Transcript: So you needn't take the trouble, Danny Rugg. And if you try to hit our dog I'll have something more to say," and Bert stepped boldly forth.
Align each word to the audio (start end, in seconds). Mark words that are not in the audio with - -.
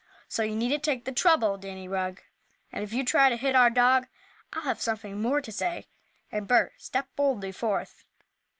So 0.27 0.41
you 0.41 0.55
needn't 0.55 0.81
take 0.81 1.05
the 1.05 1.11
trouble, 1.11 1.57
Danny 1.57 1.87
Rugg. 1.87 2.23
And 2.71 2.83
if 2.83 2.91
you 2.91 3.05
try 3.05 3.29
to 3.29 3.35
hit 3.37 3.55
our 3.55 3.69
dog 3.69 4.07
I'll 4.51 4.63
have 4.63 4.81
something 4.81 5.21
more 5.21 5.41
to 5.41 5.51
say," 5.51 5.89
and 6.31 6.47
Bert 6.47 6.73
stepped 6.79 7.15
boldly 7.15 7.51
forth. 7.51 8.03